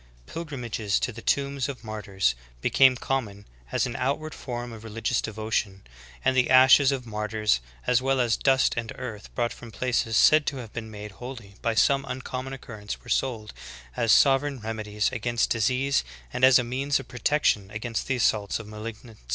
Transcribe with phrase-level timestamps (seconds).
[0.25, 5.83] Pilgrimages to the tombs of martyrs became common as an outward form of religious devotion;
[6.25, 10.47] and the ashes of martyrs as well as dust and earth brought from places said
[10.47, 13.53] to have been made holy by some uncommon occurrence were sold
[13.95, 18.65] as sovereign remedies against disease and as means of pro tection against the assaults of
[18.65, 19.29] malignant spirits.